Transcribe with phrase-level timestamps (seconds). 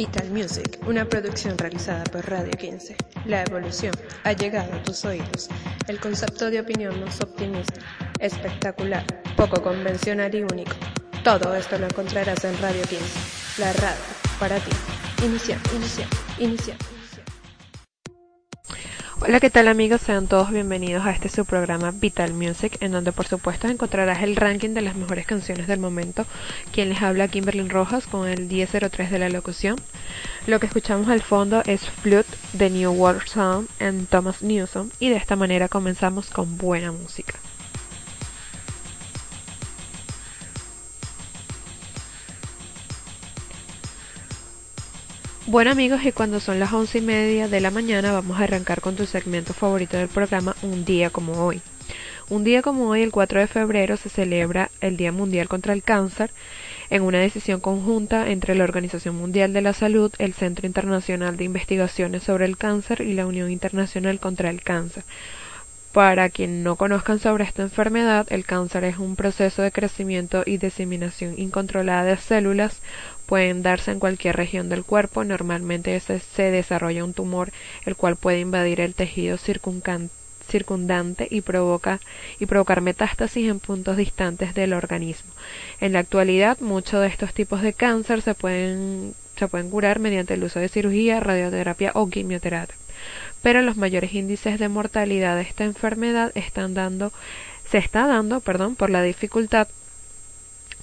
[0.00, 2.96] Vital Music, una producción realizada por Radio 15.
[3.26, 3.92] La evolución
[4.24, 5.50] ha llegado a tus oídos.
[5.88, 7.82] El concepto de opinión más optimista,
[8.18, 9.04] espectacular,
[9.36, 10.72] poco convencional y único.
[11.22, 14.00] Todo esto lo encontrarás en Radio 15, la radio
[14.38, 14.70] para ti.
[15.22, 16.06] Inicia, inicia,
[16.38, 16.76] inicia.
[19.22, 20.00] Hola, ¿qué tal amigos?
[20.00, 24.34] Sean todos bienvenidos a este su programa Vital Music, en donde por supuesto encontrarás el
[24.34, 26.24] ranking de las mejores canciones del momento.
[26.72, 29.76] Quien les habla Kimberly Rojas con el 1003 de la locución.
[30.46, 35.10] Lo que escuchamos al fondo es Flute de New World Sound en Thomas Newsom y
[35.10, 37.34] de esta manera comenzamos con buena música.
[45.50, 48.80] Bueno amigos, y cuando son las once y media de la mañana vamos a arrancar
[48.80, 51.60] con tu segmento favorito del programa, Un día como hoy.
[52.28, 55.82] Un día como hoy, el 4 de febrero, se celebra el Día Mundial contra el
[55.82, 56.30] Cáncer
[56.88, 61.46] en una decisión conjunta entre la Organización Mundial de la Salud, el Centro Internacional de
[61.46, 65.02] Investigaciones sobre el Cáncer y la Unión Internacional contra el Cáncer.
[65.92, 70.56] Para quien no conozcan sobre esta enfermedad, el cáncer es un proceso de crecimiento y
[70.56, 72.80] diseminación incontrolada de células
[73.26, 75.24] pueden darse en cualquier región del cuerpo.
[75.24, 77.50] Normalmente se desarrolla un tumor
[77.86, 81.98] el cual puede invadir el tejido circundante y, provoca,
[82.38, 85.32] y provocar metástasis en puntos distantes del organismo.
[85.80, 90.34] En la actualidad, muchos de estos tipos de cáncer se pueden, se pueden curar mediante
[90.34, 92.79] el uso de cirugía, radioterapia o quimioterapia.
[93.42, 97.12] Pero los mayores índices de mortalidad de esta enfermedad están dando,
[97.68, 99.68] se está dando, perdón, por la dificultad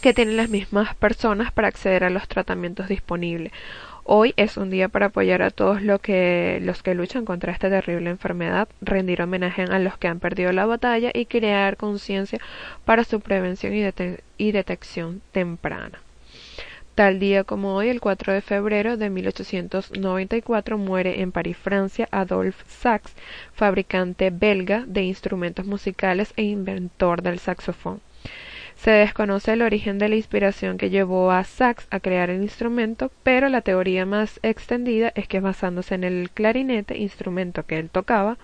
[0.00, 3.52] que tienen las mismas personas para acceder a los tratamientos disponibles.
[4.04, 7.68] Hoy es un día para apoyar a todos los que, los que luchan contra esta
[7.68, 12.38] terrible enfermedad, rendir homenaje a los que han perdido la batalla y crear conciencia
[12.84, 13.72] para su prevención
[14.38, 16.05] y detección temprana.
[16.96, 22.64] Tal día como hoy, el 4 de febrero de 1894, muere en París, Francia, Adolphe
[22.68, 23.14] Sax,
[23.52, 28.00] fabricante belga de instrumentos musicales e inventor del saxofón.
[28.76, 33.10] Se desconoce el origen de la inspiración que llevó a Sachs a crear el instrumento,
[33.22, 38.38] pero la teoría más extendida es que basándose en el clarinete, instrumento que él tocaba,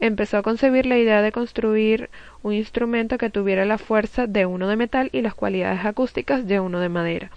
[0.00, 2.10] empezó a concebir la idea de construir
[2.42, 6.58] un instrumento que tuviera la fuerza de uno de metal y las cualidades acústicas de
[6.58, 7.30] uno de madera.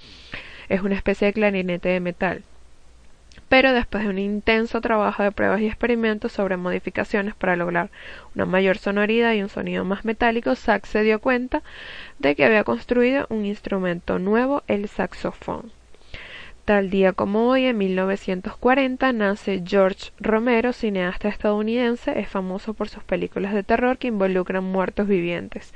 [0.70, 2.44] Es una especie de clarinete de metal
[3.50, 7.90] pero después de un intenso trabajo de pruebas y experimentos sobre modificaciones para lograr
[8.36, 11.64] una mayor sonoridad y un sonido más metálico, Sachs se dio cuenta
[12.20, 15.72] de que había construido un instrumento nuevo, el saxofón.
[16.68, 23.02] Tal día como hoy, en 1940, nace George Romero, cineasta estadounidense, es famoso por sus
[23.04, 25.74] películas de terror que involucran muertos vivientes,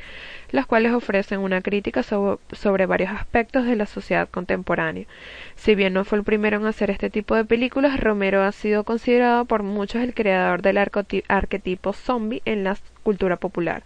[0.52, 5.06] las cuales ofrecen una crítica sobre, varios aspectos de la sociedad contemporánea.
[5.56, 8.84] Si bien no fue el primero en hacer este tipo de películas, Romero ha sido
[8.84, 13.84] considerado por muchos el creador del arquetipo zombie en la cultura popular,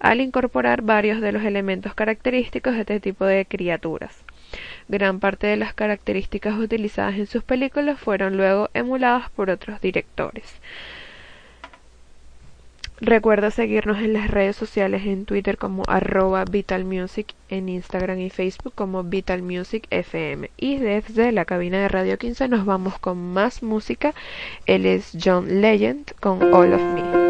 [0.00, 4.24] al incorporar varios de los elementos característicos de este tipo de criaturas.
[4.88, 10.60] Gran parte de las características utilizadas en sus películas fueron luego emuladas por otros directores.
[13.02, 18.74] Recuerda seguirnos en las redes sociales en Twitter como arroba vitalmusic, en Instagram y Facebook
[18.74, 20.50] como Vital Music FM.
[20.58, 24.12] Y desde la cabina de Radio 15 nos vamos con más música.
[24.66, 27.29] Él es John Legend con All of Me.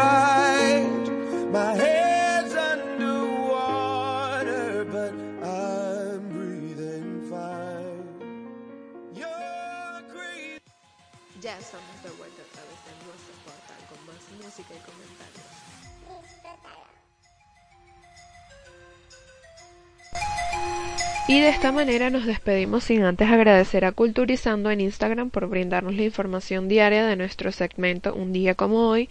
[21.27, 25.95] Y de esta manera nos despedimos sin antes agradecer a Culturizando en Instagram por brindarnos
[25.95, 29.09] la información diaria de nuestro segmento Un día como hoy.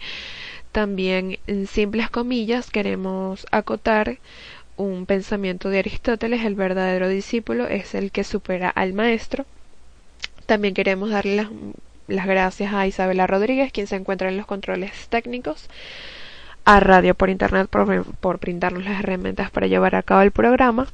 [0.71, 4.19] También en simples comillas queremos acotar
[4.77, 9.45] un pensamiento de Aristóteles, el verdadero discípulo es el que supera al maestro.
[10.45, 11.49] También queremos darle las,
[12.11, 15.69] las gracias a Isabela Rodríguez, quien se encuentra en los controles técnicos,
[16.65, 20.87] a Radio por Internet por, por brindarnos las herramientas para llevar a cabo el programa.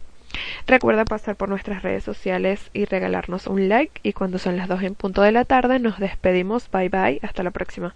[0.66, 4.84] Recuerda pasar por nuestras redes sociales y regalarnos un like y cuando son las 2
[4.84, 6.70] en punto de la tarde nos despedimos.
[6.72, 7.20] Bye bye.
[7.24, 7.96] Hasta la próxima.